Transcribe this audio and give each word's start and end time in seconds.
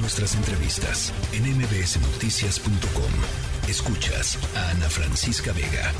Nuestras 0.00 0.36
entrevistas 0.36 1.12
en 1.32 1.42
mbsnoticias.com. 1.56 3.68
Escuchas 3.68 4.38
a 4.56 4.70
Ana 4.70 4.88
Francisca 4.88 5.52
Vega. 5.52 5.92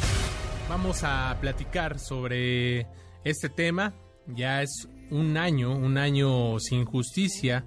Vamos 0.68 1.00
a 1.02 1.36
platicar 1.40 1.98
sobre 1.98 2.86
este 3.24 3.48
tema. 3.48 3.94
Ya 4.28 4.62
es 4.62 4.88
un 5.10 5.36
año, 5.36 5.76
un 5.76 5.98
año 5.98 6.60
sin 6.60 6.84
justicia 6.84 7.66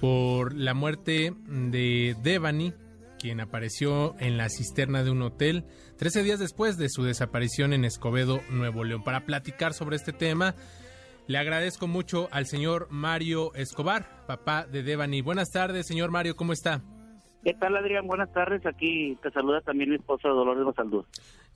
por 0.00 0.54
la 0.54 0.74
muerte 0.74 1.34
de 1.48 2.16
Devani, 2.22 2.72
quien 3.18 3.40
apareció 3.40 4.14
en 4.20 4.36
la 4.36 4.50
cisterna 4.50 5.02
de 5.02 5.10
un 5.10 5.22
hotel 5.22 5.64
13 5.96 6.22
días 6.22 6.38
después 6.38 6.76
de 6.76 6.88
su 6.88 7.02
desaparición 7.02 7.72
en 7.72 7.84
Escobedo, 7.84 8.40
Nuevo 8.48 8.84
León. 8.84 9.02
Para 9.02 9.26
platicar 9.26 9.74
sobre 9.74 9.96
este 9.96 10.12
tema, 10.12 10.54
le 11.28 11.38
agradezco 11.38 11.86
mucho 11.86 12.28
al 12.32 12.46
señor 12.46 12.88
Mario 12.90 13.54
Escobar, 13.54 14.26
papá 14.26 14.66
de 14.66 14.82
Devani. 14.82 15.20
Buenas 15.20 15.50
tardes, 15.50 15.86
señor 15.86 16.10
Mario, 16.10 16.34
¿cómo 16.34 16.52
está? 16.52 16.82
¿Qué 17.44 17.54
tal, 17.54 17.76
Adrián? 17.76 18.06
Buenas 18.06 18.32
tardes. 18.32 18.66
Aquí 18.66 19.16
te 19.22 19.30
saluda 19.30 19.60
también 19.60 19.90
mi 19.90 19.96
esposa 19.96 20.28
Dolores 20.28 20.64
Basaldúa. 20.64 21.04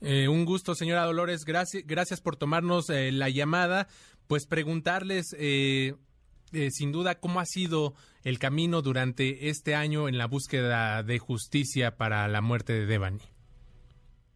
Eh, 0.01 0.29
un 0.29 0.45
gusto, 0.45 0.75
señora 0.75 1.05
Dolores. 1.05 1.45
Gracias, 1.45 1.85
gracias 1.87 2.21
por 2.21 2.37
tomarnos 2.37 2.89
eh, 2.91 3.11
la 3.13 3.29
llamada. 3.31 3.89
Pues 4.29 4.47
preguntarles, 4.47 5.35
eh, 5.39 5.95
eh, 6.53 6.71
sin 6.71 6.93
duda, 6.93 7.19
cómo 7.19 7.41
ha 7.41 7.47
sido 7.47 7.95
el 8.25 8.39
camino 8.39 8.83
durante 8.83 9.49
este 9.49 9.75
año 9.75 10.09
en 10.09 10.19
la 10.19 10.27
búsqueda 10.27 11.03
de 11.03 11.19
justicia 11.19 11.97
para 11.97 12.29
la 12.29 12.43
muerte 12.43 12.75
de 12.75 12.87
Devani. 12.87 13.21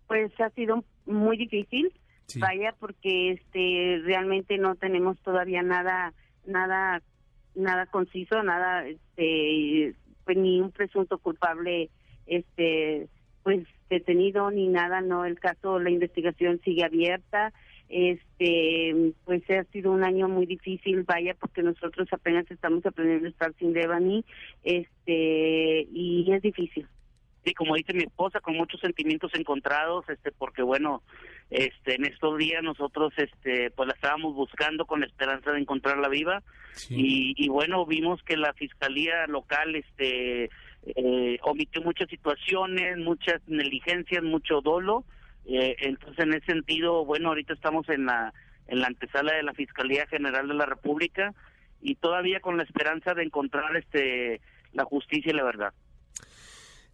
Pues 0.08 0.32
ha 0.40 0.50
sido 0.50 0.82
muy 1.04 1.36
difícil, 1.36 1.92
Vaya, 2.36 2.74
porque 2.78 3.32
este 3.32 4.00
realmente 4.04 4.58
no 4.58 4.74
tenemos 4.74 5.18
todavía 5.20 5.62
nada, 5.62 6.12
nada, 6.46 7.02
nada 7.54 7.86
conciso, 7.86 8.42
nada, 8.42 8.86
este, 8.86 9.94
pues 10.24 10.36
ni 10.36 10.60
un 10.60 10.72
presunto 10.72 11.18
culpable, 11.18 11.88
este, 12.26 13.08
pues 13.42 13.66
detenido 13.88 14.50
ni 14.50 14.68
nada, 14.68 15.00
no, 15.00 15.24
el 15.24 15.38
caso, 15.38 15.78
la 15.78 15.90
investigación 15.90 16.60
sigue 16.64 16.84
abierta, 16.84 17.52
este, 17.88 19.12
pues 19.24 19.48
ha 19.50 19.62
sido 19.64 19.92
un 19.92 20.02
año 20.02 20.28
muy 20.28 20.46
difícil, 20.46 21.04
vaya, 21.04 21.34
porque 21.38 21.62
nosotros 21.62 22.08
apenas 22.10 22.50
estamos 22.50 22.84
aprendiendo 22.84 23.28
a 23.28 23.30
estar 23.30 23.54
sin 23.54 23.72
Devani, 23.72 24.24
este, 24.64 25.86
y 25.92 26.26
es 26.32 26.42
difícil. 26.42 26.88
Sí, 27.46 27.54
como 27.54 27.76
dice 27.76 27.94
mi 27.94 28.02
esposa, 28.02 28.40
con 28.40 28.56
muchos 28.56 28.80
sentimientos 28.80 29.32
encontrados, 29.36 30.04
este, 30.08 30.32
porque 30.32 30.62
bueno, 30.62 31.04
este, 31.48 31.94
en 31.94 32.04
estos 32.04 32.36
días 32.38 32.60
nosotros, 32.60 33.12
este, 33.16 33.70
pues 33.70 33.86
la 33.86 33.94
estábamos 33.94 34.34
buscando 34.34 34.84
con 34.84 34.98
la 34.98 35.06
esperanza 35.06 35.52
de 35.52 35.60
encontrarla 35.60 36.08
viva. 36.08 36.42
Y, 36.90 37.34
y 37.36 37.48
bueno, 37.48 37.86
vimos 37.86 38.20
que 38.24 38.36
la 38.36 38.52
fiscalía 38.54 39.28
local, 39.28 39.76
este, 39.76 40.50
eh, 40.86 41.38
omitió 41.42 41.82
muchas 41.82 42.08
situaciones, 42.08 42.98
muchas 42.98 43.40
negligencias, 43.46 44.24
mucho 44.24 44.60
dolo, 44.60 45.04
eh, 45.46 45.76
entonces 45.82 46.18
en 46.18 46.34
ese 46.34 46.46
sentido, 46.46 47.04
bueno, 47.04 47.28
ahorita 47.28 47.52
estamos 47.52 47.88
en 47.90 48.06
la, 48.06 48.34
en 48.66 48.80
la 48.80 48.88
antesala 48.88 49.34
de 49.34 49.44
la 49.44 49.54
Fiscalía 49.54 50.08
General 50.08 50.48
de 50.48 50.54
la 50.54 50.66
República 50.66 51.32
y 51.80 51.94
todavía 51.94 52.40
con 52.40 52.56
la 52.56 52.64
esperanza 52.64 53.14
de 53.14 53.22
encontrar, 53.22 53.76
este, 53.76 54.40
la 54.72 54.82
justicia 54.82 55.30
y 55.30 55.36
la 55.36 55.44
verdad. 55.44 55.72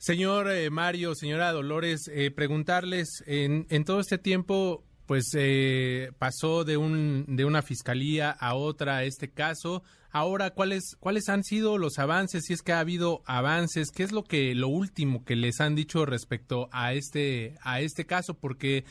Señor 0.02 0.50
eh, 0.50 0.68
Mario, 0.68 1.14
señora 1.14 1.52
Dolores, 1.52 2.10
eh, 2.12 2.32
preguntarles, 2.32 3.22
en, 3.24 3.68
en 3.70 3.84
todo 3.84 4.00
este 4.00 4.18
tiempo, 4.18 4.82
pues 5.06 5.30
eh, 5.36 6.10
pasó 6.18 6.64
de, 6.64 6.76
un, 6.76 7.24
de 7.28 7.44
una 7.44 7.62
fiscalía 7.62 8.32
a 8.32 8.56
otra 8.56 9.04
este 9.04 9.30
caso. 9.30 9.84
Ahora, 10.10 10.54
¿cuáles, 10.54 10.96
¿cuáles 10.98 11.28
han 11.28 11.44
sido 11.44 11.78
los 11.78 12.00
avances? 12.00 12.46
Si 12.46 12.52
es 12.52 12.62
que 12.62 12.72
ha 12.72 12.80
habido 12.80 13.22
avances, 13.26 13.92
¿qué 13.92 14.02
es 14.02 14.10
lo 14.10 14.24
que 14.24 14.56
lo 14.56 14.66
último 14.66 15.24
que 15.24 15.36
les 15.36 15.60
han 15.60 15.76
dicho 15.76 16.04
respecto 16.04 16.68
a 16.72 16.94
este, 16.94 17.54
a 17.62 17.80
este 17.80 18.04
caso? 18.04 18.34
Porque 18.34 18.84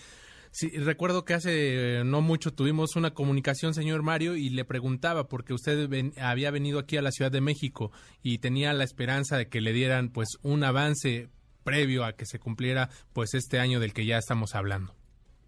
Sí, 0.53 0.69
recuerdo 0.77 1.23
que 1.23 1.33
hace 1.33 1.99
eh, 1.99 2.03
no 2.03 2.19
mucho 2.21 2.53
tuvimos 2.53 2.95
una 2.97 3.13
comunicación, 3.13 3.73
señor 3.73 4.03
Mario, 4.03 4.35
y 4.35 4.49
le 4.49 4.65
preguntaba 4.65 5.29
porque 5.29 5.53
usted 5.53 5.87
ven- 5.87 6.13
había 6.21 6.51
venido 6.51 6.77
aquí 6.77 6.97
a 6.97 7.01
la 7.01 7.11
Ciudad 7.11 7.31
de 7.31 7.39
México 7.39 7.91
y 8.21 8.39
tenía 8.39 8.73
la 8.73 8.83
esperanza 8.83 9.37
de 9.37 9.47
que 9.47 9.61
le 9.61 9.71
dieran 9.71 10.09
pues 10.09 10.27
un 10.43 10.63
avance 10.65 11.29
previo 11.63 12.03
a 12.03 12.13
que 12.13 12.25
se 12.25 12.37
cumpliera 12.39 12.89
pues 13.13 13.33
este 13.33 13.59
año 13.59 13.79
del 13.79 13.93
que 13.93 14.05
ya 14.05 14.17
estamos 14.17 14.53
hablando. 14.55 14.93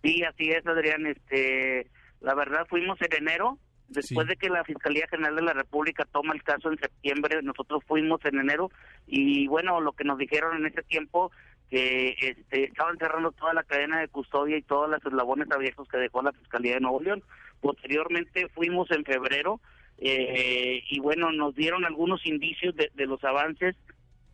Sí, 0.03 0.23
así 0.23 0.49
es, 0.51 0.65
Adrián. 0.65 1.05
Este, 1.05 1.89
la 2.21 2.33
verdad, 2.35 2.65
fuimos 2.69 2.97
en 3.01 3.13
enero, 3.27 3.57
después 3.89 4.25
Sí. 4.27 4.29
de 4.29 4.35
que 4.37 4.49
la 4.49 4.63
Fiscalía 4.63 5.05
General 5.09 5.35
de 5.35 5.41
la 5.41 5.53
República 5.53 6.05
toma 6.13 6.33
el 6.33 6.43
caso 6.43 6.71
en 6.71 6.77
septiembre, 6.77 7.41
nosotros 7.43 7.83
fuimos 7.87 8.23
en 8.25 8.39
enero 8.39 8.71
y 9.05 9.47
bueno, 9.47 9.81
lo 9.81 9.91
que 9.91 10.05
nos 10.05 10.17
dijeron 10.17 10.55
en 10.57 10.67
ese 10.67 10.81
tiempo 10.83 11.29
que 11.73 12.15
este, 12.19 12.65
estaban 12.65 12.97
cerrando 12.97 13.31
toda 13.31 13.53
la 13.53 13.63
cadena 13.63 13.99
de 13.99 14.07
custodia 14.07 14.57
y 14.57 14.61
todos 14.61 14.89
los 14.89 15.03
eslabones 15.03 15.49
abiertos 15.49 15.87
que 15.87 15.97
dejó 15.97 16.21
la 16.21 16.31
Fiscalía 16.33 16.75
de 16.75 16.81
Nuevo 16.81 17.01
León. 17.01 17.23
Posteriormente 17.61 18.47
fuimos 18.49 18.91
en 18.91 19.03
febrero 19.03 19.59
eh, 19.97 20.83
y 20.87 20.99
bueno, 20.99 21.31
nos 21.31 21.55
dieron 21.55 21.85
algunos 21.85 22.25
indicios 22.25 22.75
de, 22.75 22.91
de 22.93 23.05
los 23.07 23.23
avances 23.23 23.75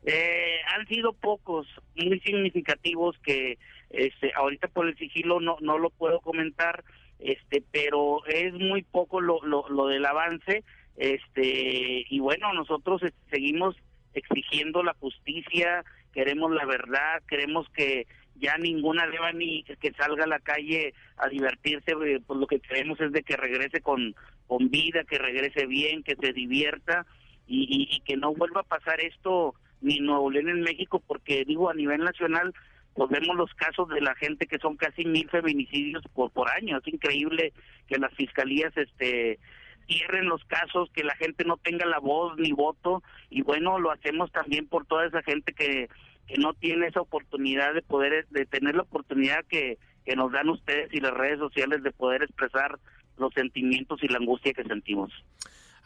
eh, 0.03 0.59
han 0.73 0.87
sido 0.87 1.13
pocos, 1.13 1.67
muy 1.95 2.19
significativos 2.21 3.17
que 3.19 3.57
este, 3.89 4.31
ahorita 4.35 4.67
por 4.69 4.87
el 4.87 4.97
sigilo 4.97 5.41
no, 5.41 5.57
no 5.61 5.77
lo 5.77 5.89
puedo 5.89 6.19
comentar, 6.21 6.83
este, 7.19 7.63
pero 7.71 8.25
es 8.25 8.53
muy 8.53 8.83
poco 8.83 9.19
lo, 9.19 9.41
lo, 9.43 9.67
lo 9.69 9.87
del 9.87 10.05
avance, 10.05 10.63
este, 10.95 12.05
y 12.09 12.19
bueno, 12.19 12.53
nosotros 12.53 13.03
eh, 13.03 13.11
seguimos 13.29 13.75
exigiendo 14.13 14.83
la 14.83 14.93
justicia, 14.95 15.83
queremos 16.19 16.51
la 16.51 16.65
verdad, 16.65 17.21
queremos 17.29 17.69
que 17.69 18.05
ya 18.35 18.57
ninguna 18.57 19.07
deba 19.07 19.31
ni 19.31 19.63
que, 19.63 19.93
salga 19.93 20.25
a 20.25 20.27
la 20.27 20.39
calle 20.39 20.93
a 21.15 21.29
divertirse, 21.29 21.91
eh, 21.91 22.19
pues 22.27 22.37
lo 22.37 22.45
que 22.45 22.59
queremos 22.59 22.99
es 22.99 23.13
de 23.13 23.23
que 23.23 23.37
regrese 23.37 23.79
con, 23.79 24.13
con 24.45 24.69
vida, 24.69 25.05
que 25.05 25.17
regrese 25.17 25.65
bien, 25.65 26.03
que 26.03 26.17
se 26.17 26.33
divierta 26.33 27.05
y 27.47 28.01
que 28.01 28.17
no 28.17 28.35
vuelva 28.35 28.61
a 28.61 28.63
pasar 28.63 28.99
esto 28.99 29.55
ni 29.79 29.97
en 29.97 30.05
Nuevo 30.07 30.29
León 30.29 30.49
en 30.49 30.61
México, 30.61 31.01
porque 31.07 31.45
digo, 31.45 31.69
a 31.69 31.73
nivel 31.73 32.03
nacional, 32.03 32.53
pues 32.95 33.09
vemos 33.09 33.37
los 33.37 33.53
casos 33.53 33.87
de 33.87 34.01
la 34.01 34.13
gente 34.15 34.45
que 34.45 34.59
son 34.59 34.75
casi 34.75 35.05
mil 35.05 35.29
feminicidios 35.29 36.03
por, 36.13 36.31
por 36.31 36.49
año. 36.49 36.79
Es 36.79 36.93
increíble 36.93 37.53
que 37.87 37.97
las 37.97 38.13
fiscalías 38.13 38.75
este 38.75 39.39
cierren 39.89 40.29
los 40.29 40.43
casos, 40.45 40.89
que 40.93 41.03
la 41.03 41.15
gente 41.15 41.43
no 41.45 41.57
tenga 41.57 41.85
la 41.85 41.99
voz 41.99 42.37
ni 42.37 42.51
voto, 42.51 43.01
y 43.29 43.41
bueno, 43.41 43.79
lo 43.79 43.91
hacemos 43.91 44.31
también 44.31 44.67
por 44.67 44.85
toda 44.85 45.07
esa 45.07 45.23
gente 45.23 45.51
que, 45.53 45.89
que 46.29 46.37
no 46.37 46.53
tiene 46.53 46.87
esa 46.87 47.01
oportunidad 47.01 47.73
de 47.73 47.81
poder, 47.81 48.27
de 48.29 48.45
tener 48.45 48.75
la 48.75 48.83
oportunidad 48.83 49.43
que, 49.45 49.79
que 50.05 50.15
nos 50.15 50.31
dan 50.31 50.47
ustedes 50.49 50.93
y 50.93 50.99
las 50.99 51.13
redes 51.13 51.39
sociales 51.39 51.81
de 51.81 51.91
poder 51.91 52.21
expresar 52.21 52.79
los 53.17 53.33
sentimientos 53.33 54.01
y 54.03 54.07
la 54.07 54.19
angustia 54.19 54.53
que 54.53 54.63
sentimos. 54.63 55.11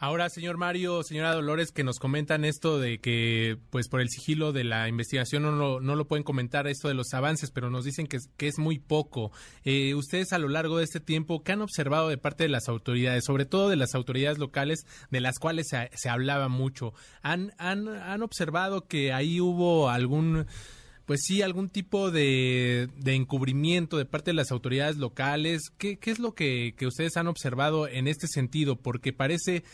Ahora, 0.04 0.28
señor 0.28 0.58
Mario, 0.58 1.02
señora 1.02 1.32
Dolores, 1.32 1.72
que 1.72 1.82
nos 1.82 1.98
comentan 1.98 2.44
esto 2.44 2.78
de 2.78 2.98
que, 2.98 3.56
pues 3.70 3.88
por 3.88 4.02
el 4.02 4.10
sigilo 4.10 4.52
de 4.52 4.62
la 4.62 4.86
investigación 4.86 5.44
no 5.44 5.52
lo, 5.52 5.80
no 5.80 5.96
lo 5.96 6.06
pueden 6.06 6.24
comentar 6.24 6.66
esto 6.66 6.88
de 6.88 6.94
los 6.94 7.14
avances, 7.14 7.50
pero 7.50 7.70
nos 7.70 7.86
dicen 7.86 8.06
que, 8.06 8.18
es- 8.18 8.28
que 8.36 8.46
es 8.46 8.58
muy 8.58 8.78
poco. 8.78 9.32
Eh, 9.64 9.94
ustedes 9.94 10.34
a 10.34 10.38
lo 10.38 10.48
largo 10.50 10.76
de 10.76 10.84
este 10.84 11.00
tiempo, 11.00 11.42
¿qué 11.42 11.52
han 11.52 11.62
observado 11.62 12.10
de 12.10 12.18
parte 12.18 12.44
de 12.44 12.50
las 12.50 12.68
autoridades, 12.68 13.24
sobre 13.24 13.46
todo 13.46 13.70
de 13.70 13.76
las 13.76 13.94
autoridades 13.94 14.36
locales, 14.36 14.84
de 15.10 15.22
las 15.22 15.38
cuales 15.38 15.68
se, 15.70 15.88
se 15.94 16.10
hablaba 16.10 16.48
mucho? 16.48 16.92
¿Han, 17.22 17.54
han, 17.56 17.88
¿Han 17.88 18.22
observado 18.22 18.82
que 18.86 19.14
ahí 19.14 19.40
hubo 19.40 19.88
algún 19.88 20.44
pues 21.06 21.22
sí, 21.22 21.42
algún 21.42 21.68
tipo 21.68 22.10
de, 22.10 22.88
de 22.96 23.14
encubrimiento 23.14 23.98
de 23.98 24.06
parte 24.06 24.30
de 24.30 24.36
las 24.36 24.50
autoridades 24.50 24.96
locales. 24.96 25.70
¿Qué, 25.78 25.98
qué 25.98 26.10
es 26.10 26.18
lo 26.18 26.34
que, 26.34 26.74
que 26.76 26.86
ustedes 26.86 27.16
han 27.16 27.26
observado 27.26 27.88
en 27.88 28.08
este 28.08 28.26
sentido? 28.26 28.76
Porque 28.76 29.12
parece 29.12 29.64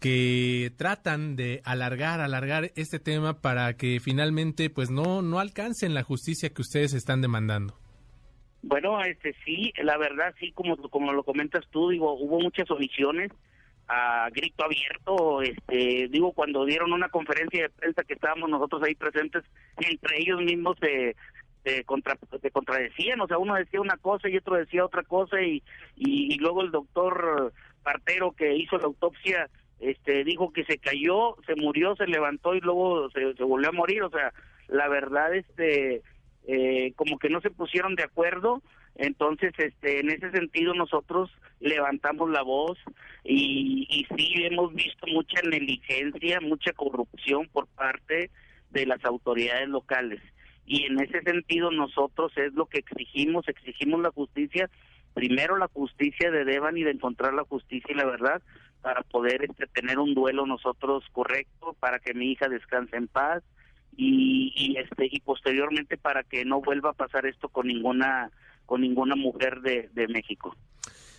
que 0.00 0.72
tratan 0.76 1.34
de 1.34 1.60
alargar, 1.64 2.20
alargar 2.20 2.70
este 2.76 3.00
tema 3.00 3.40
para 3.40 3.76
que 3.76 3.98
finalmente 4.00 4.70
pues 4.70 4.90
no, 4.90 5.22
no 5.22 5.40
alcancen 5.40 5.94
la 5.94 6.04
justicia 6.04 6.50
que 6.50 6.62
ustedes 6.62 6.94
están 6.94 7.20
demandando. 7.20 7.74
Bueno, 8.62 9.02
este 9.02 9.34
sí, 9.44 9.72
la 9.82 9.96
verdad 9.96 10.34
sí, 10.38 10.52
como 10.52 10.76
como 10.90 11.12
lo 11.12 11.22
comentas 11.24 11.64
tú, 11.70 11.90
digo, 11.90 12.14
hubo 12.14 12.40
muchas 12.40 12.70
omisiones 12.70 13.32
a 13.88 14.28
grito 14.30 14.64
abierto, 14.64 15.42
este, 15.42 16.08
digo, 16.08 16.32
cuando 16.32 16.66
dieron 16.66 16.92
una 16.92 17.08
conferencia 17.08 17.62
de 17.62 17.70
prensa 17.70 18.04
que 18.04 18.14
estábamos 18.14 18.50
nosotros 18.50 18.82
ahí 18.82 18.94
presentes, 18.94 19.44
entre 19.78 20.20
ellos 20.20 20.42
mismos 20.42 20.76
se, 20.78 21.16
se, 21.64 21.84
contra, 21.84 22.18
se 22.40 22.50
contradecían, 22.50 23.20
o 23.20 23.26
sea, 23.26 23.38
uno 23.38 23.54
decía 23.54 23.80
una 23.80 23.96
cosa 23.96 24.28
y 24.28 24.36
otro 24.36 24.56
decía 24.56 24.84
otra 24.84 25.02
cosa 25.04 25.40
y, 25.40 25.62
y, 25.96 26.36
luego 26.38 26.62
el 26.62 26.70
doctor 26.70 27.52
Partero 27.82 28.32
que 28.32 28.54
hizo 28.56 28.76
la 28.76 28.84
autopsia 28.84 29.48
este 29.80 30.24
dijo 30.24 30.52
que 30.52 30.64
se 30.64 30.78
cayó, 30.78 31.36
se 31.46 31.54
murió, 31.54 31.94
se 31.96 32.06
levantó 32.06 32.54
y 32.54 32.60
luego 32.60 33.08
se, 33.10 33.34
se 33.34 33.44
volvió 33.44 33.70
a 33.70 33.72
morir, 33.72 34.02
o 34.02 34.10
sea, 34.10 34.32
la 34.66 34.88
verdad 34.88 35.34
este 35.34 36.02
eh, 36.46 36.92
como 36.96 37.18
que 37.18 37.28
no 37.28 37.40
se 37.40 37.50
pusieron 37.50 37.94
de 37.94 38.02
acuerdo 38.02 38.62
Entonces, 38.96 39.52
este, 39.58 40.00
en 40.00 40.10
ese 40.10 40.30
sentido 40.30 40.74
nosotros 40.74 41.30
levantamos 41.60 42.30
la 42.30 42.42
voz 42.42 42.78
y, 43.24 43.86
y 43.90 44.06
sí 44.16 44.32
hemos 44.44 44.74
visto 44.74 45.06
mucha 45.06 45.40
negligencia, 45.42 46.40
mucha 46.40 46.72
corrupción 46.72 47.48
por 47.52 47.66
parte 47.68 48.30
de 48.70 48.86
las 48.86 49.04
autoridades 49.04 49.68
locales. 49.68 50.20
Y 50.66 50.84
en 50.84 51.00
ese 51.00 51.22
sentido 51.22 51.70
nosotros 51.70 52.32
es 52.36 52.52
lo 52.52 52.66
que 52.66 52.78
exigimos, 52.78 53.48
exigimos 53.48 54.00
la 54.02 54.10
justicia, 54.10 54.68
primero 55.14 55.56
la 55.56 55.68
justicia 55.68 56.30
de 56.30 56.44
Devan 56.44 56.76
y 56.76 56.84
de 56.84 56.90
encontrar 56.90 57.34
la 57.34 57.44
justicia 57.44 57.92
y 57.92 57.96
la 57.96 58.04
verdad 58.04 58.42
para 58.82 59.02
poder 59.02 59.44
este, 59.44 59.66
tener 59.66 59.98
un 59.98 60.14
duelo 60.14 60.46
nosotros 60.46 61.04
correcto, 61.12 61.74
para 61.80 61.98
que 61.98 62.14
mi 62.14 62.32
hija 62.32 62.48
descanse 62.48 62.96
en 62.96 63.08
paz 63.08 63.42
y, 63.96 64.52
y 64.54 64.76
este 64.76 65.08
y 65.10 65.20
posteriormente 65.20 65.96
para 65.96 66.22
que 66.22 66.44
no 66.44 66.60
vuelva 66.60 66.90
a 66.90 66.94
pasar 66.94 67.26
esto 67.26 67.48
con 67.48 67.66
ninguna 67.66 68.30
con 68.68 68.82
ninguna 68.82 69.16
mujer 69.16 69.62
de, 69.62 69.88
de 69.94 70.06
México. 70.08 70.54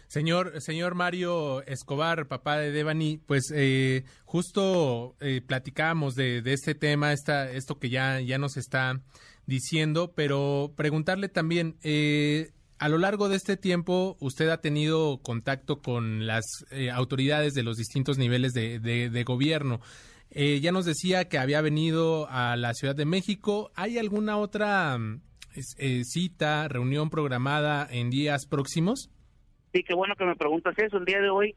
Señor, 0.08 0.62
señor 0.62 0.94
Mario 0.94 1.64
Escobar, 1.64 2.28
papá 2.28 2.60
de 2.60 2.72
Devani, 2.72 3.18
pues 3.18 3.52
eh, 3.56 4.04
justo 4.24 5.16
eh, 5.20 5.42
platicábamos 5.42 6.14
de, 6.14 6.44
de, 6.44 6.54
este 6.54 6.76
tema, 6.76 7.12
esta, 7.12 7.52
esto 7.52 7.80
que 7.80 7.90
ya, 7.90 8.22
ya 8.22 8.38
nos 8.38 8.56
está 8.56 9.02
diciendo, 9.48 10.14
pero 10.16 10.74
preguntarle 10.76 11.28
también, 11.28 11.76
eh, 11.82 12.52
a 12.78 12.88
lo 12.88 13.00
largo 13.00 13.30
de 13.30 13.36
este 13.36 13.58
tiempo, 13.58 14.16
usted 14.20 14.50
ha 14.50 14.62
tenido 14.62 15.18
contacto 15.24 15.82
con 15.82 16.28
las 16.28 16.46
eh, 16.70 16.92
autoridades 16.92 17.56
de 17.56 17.64
los 17.64 17.78
distintos 17.78 18.20
niveles 18.20 18.54
de, 18.54 18.80
de, 18.80 19.10
de 19.10 19.24
gobierno. 19.24 19.82
Eh, 20.32 20.60
ya 20.60 20.72
nos 20.72 20.86
decía 20.86 21.28
que 21.28 21.40
había 21.40 21.62
venido 21.62 22.28
a 22.30 22.56
la 22.56 22.76
Ciudad 22.76 22.96
de 22.96 23.06
México. 23.06 23.72
¿Hay 23.76 23.98
alguna 23.98 24.38
otra 24.38 24.98
eh, 25.56 26.04
cita, 26.04 26.68
reunión 26.68 27.10
programada 27.10 27.88
en 27.90 28.10
días 28.10 28.46
próximos? 28.46 29.10
Sí, 29.74 29.84
qué 29.84 29.94
bueno 29.94 30.16
que 30.16 30.26
me 30.26 30.36
preguntas 30.36 30.78
eso. 30.78 30.98
El 30.98 31.06
día 31.06 31.22
de 31.22 31.30
hoy 31.30 31.56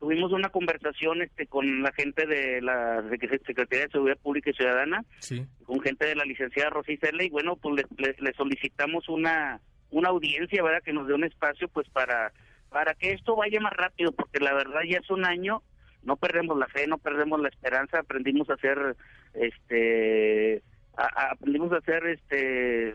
tuvimos 0.00 0.32
una 0.32 0.48
conversación 0.48 1.22
este 1.22 1.46
con 1.46 1.82
la 1.82 1.92
gente 1.92 2.26
de 2.26 2.62
la 2.62 3.04
Secretaría 3.10 3.84
de 3.84 3.92
Seguridad 3.92 4.18
Pública 4.18 4.50
y 4.50 4.54
Ciudadana, 4.54 5.04
sí. 5.20 5.44
con 5.64 5.80
gente 5.80 6.06
de 6.06 6.16
la 6.16 6.24
licenciada 6.24 6.70
Rosy 6.70 6.96
Cerle, 6.96 7.26
y 7.26 7.30
bueno, 7.30 7.56
pues 7.56 7.86
le, 7.98 8.16
le, 8.18 8.32
solicitamos 8.32 9.08
una 9.08 9.60
una 9.90 10.08
audiencia, 10.08 10.62
¿verdad? 10.62 10.82
Que 10.82 10.92
nos 10.92 11.06
dé 11.06 11.14
un 11.14 11.24
espacio, 11.24 11.68
pues, 11.68 11.88
para 11.90 12.32
para 12.70 12.94
que 12.94 13.12
esto 13.12 13.36
vaya 13.36 13.60
más 13.60 13.72
rápido, 13.72 14.12
porque 14.12 14.38
la 14.38 14.54
verdad 14.54 14.80
ya 14.88 14.98
es 14.98 15.10
un 15.10 15.24
año, 15.24 15.62
no 16.04 16.16
perdemos 16.16 16.56
la 16.56 16.68
fe, 16.68 16.86
no 16.86 16.98
perdemos 16.98 17.40
la 17.40 17.48
esperanza, 17.48 17.98
aprendimos 17.98 18.48
a 18.48 18.56
ser, 18.56 18.96
este, 19.34 20.62
a, 20.96 21.02
a, 21.02 21.32
aprendimos 21.32 21.72
a 21.72 21.80
ser, 21.80 22.06
este, 22.06 22.94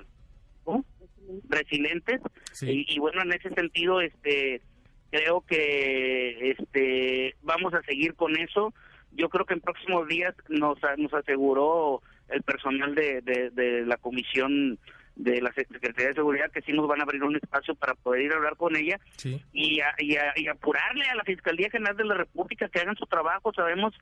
¿cómo? 0.65 0.83
resilientes 1.49 2.21
sí. 2.51 2.85
y, 2.87 2.95
y 2.95 2.99
bueno, 2.99 3.21
en 3.21 3.33
ese 3.33 3.49
sentido, 3.49 4.01
este 4.01 4.61
creo 5.11 5.41
que 5.41 6.51
este 6.51 7.35
vamos 7.41 7.73
a 7.73 7.81
seguir 7.83 8.15
con 8.15 8.35
eso. 8.37 8.73
Yo 9.11 9.29
creo 9.29 9.45
que 9.45 9.53
en 9.53 9.61
próximos 9.61 10.07
días 10.07 10.35
nos, 10.49 10.77
nos 10.97 11.13
aseguró 11.13 12.01
el 12.27 12.43
personal 12.43 12.95
de, 12.95 13.21
de, 13.21 13.49
de, 13.51 13.85
la 13.85 13.95
comisión 13.97 14.77
de 15.15 15.41
la 15.41 15.53
Secretaría 15.53 16.09
de 16.09 16.15
Seguridad 16.15 16.51
que 16.51 16.61
sí 16.63 16.73
nos 16.73 16.87
van 16.87 16.99
a 16.99 17.03
abrir 17.03 17.23
un 17.23 17.37
espacio 17.37 17.75
para 17.75 17.95
poder 17.95 18.23
ir 18.23 18.33
a 18.33 18.35
hablar 18.35 18.57
con 18.57 18.75
ella 18.75 18.99
sí. 19.15 19.41
y, 19.53 19.79
a, 19.79 19.95
y, 19.99 20.17
a, 20.17 20.33
y, 20.35 20.47
apurarle 20.47 21.05
a 21.05 21.15
la 21.15 21.23
Fiscalía 21.23 21.69
General 21.69 21.95
de 21.95 22.03
la 22.03 22.15
República 22.15 22.67
que 22.67 22.79
hagan 22.79 22.97
su 22.97 23.05
trabajo. 23.05 23.53
Sabemos 23.53 23.93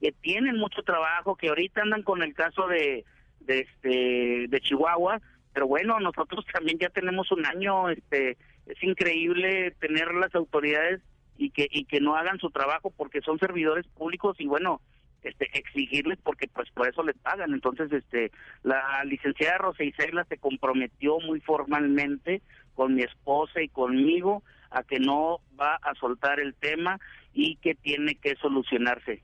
que 0.00 0.12
tienen 0.12 0.56
mucho 0.56 0.82
trabajo, 0.82 1.34
que 1.34 1.48
ahorita 1.48 1.82
andan 1.82 2.04
con 2.04 2.22
el 2.22 2.34
caso 2.34 2.68
de, 2.68 3.04
de, 3.40 3.60
este, 3.60 4.46
de 4.48 4.60
Chihuahua, 4.60 5.20
pero 5.52 5.66
bueno, 5.66 5.98
nosotros 6.00 6.44
también 6.52 6.78
ya 6.78 6.90
tenemos 6.90 7.30
un 7.32 7.44
año, 7.46 7.90
este 7.90 8.36
es 8.66 8.82
increíble 8.82 9.72
tener 9.80 10.14
las 10.14 10.34
autoridades 10.34 11.00
y 11.36 11.50
que 11.50 11.68
y 11.70 11.84
que 11.84 12.00
no 12.00 12.14
hagan 12.16 12.38
su 12.38 12.50
trabajo 12.50 12.92
porque 12.96 13.20
son 13.22 13.38
servidores 13.38 13.86
públicos 13.88 14.36
y 14.38 14.46
bueno 14.46 14.80
este 15.22 15.48
exigirles 15.58 16.18
porque 16.22 16.48
pues 16.48 16.70
por 16.70 16.88
eso 16.88 17.02
les 17.02 17.16
pagan. 17.18 17.52
Entonces 17.52 17.90
este 17.92 18.30
la 18.62 19.02
licenciada 19.04 19.58
Rosa 19.58 19.84
Isela 19.84 20.24
se 20.24 20.38
comprometió 20.38 21.18
muy 21.20 21.40
formalmente 21.40 22.42
con 22.74 22.94
mi 22.94 23.02
esposa 23.02 23.60
y 23.60 23.68
conmigo 23.68 24.42
a 24.70 24.82
que 24.82 25.00
no 25.00 25.40
va 25.58 25.74
a 25.76 25.94
soltar 25.94 26.40
el 26.40 26.54
tema 26.54 27.00
y 27.32 27.56
que 27.56 27.74
tiene 27.74 28.14
que 28.14 28.36
solucionarse 28.36 29.22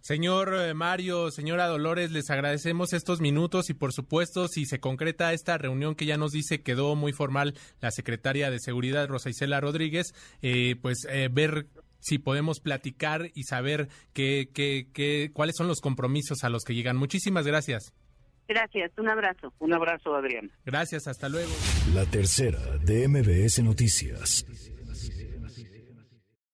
Señor 0.00 0.54
eh, 0.54 0.74
Mario, 0.74 1.30
señora 1.30 1.66
Dolores, 1.66 2.10
les 2.10 2.30
agradecemos 2.30 2.92
estos 2.92 3.20
minutos 3.20 3.70
y 3.70 3.74
por 3.74 3.92
supuesto 3.92 4.48
si 4.48 4.64
se 4.64 4.80
concreta 4.80 5.32
esta 5.32 5.58
reunión 5.58 5.94
que 5.94 6.06
ya 6.06 6.16
nos 6.16 6.32
dice 6.32 6.62
quedó 6.62 6.94
muy 6.94 7.12
formal 7.12 7.54
la 7.80 7.90
secretaria 7.90 8.50
de 8.50 8.60
Seguridad 8.60 9.08
Rosa 9.08 9.30
Isela 9.30 9.60
Rodríguez, 9.60 10.14
eh, 10.42 10.76
pues 10.80 11.06
eh, 11.10 11.28
ver 11.30 11.66
si 12.00 12.18
podemos 12.18 12.60
platicar 12.60 13.30
y 13.34 13.44
saber 13.44 13.88
qué, 14.12 14.48
qué, 14.54 14.88
qué, 14.92 15.30
cuáles 15.32 15.56
son 15.56 15.68
los 15.68 15.80
compromisos 15.80 16.44
a 16.44 16.48
los 16.48 16.64
que 16.64 16.74
llegan. 16.74 16.96
Muchísimas 16.96 17.46
gracias. 17.46 17.92
Gracias, 18.48 18.92
un 18.96 19.08
abrazo. 19.10 19.52
Un 19.58 19.74
abrazo, 19.74 20.14
Adrián. 20.14 20.50
Gracias, 20.64 21.06
hasta 21.06 21.28
luego. 21.28 21.52
La 21.92 22.06
tercera 22.06 22.58
de 22.78 23.06
MBS 23.06 23.62
Noticias. 23.62 24.46